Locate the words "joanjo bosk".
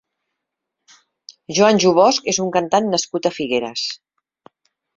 1.59-2.31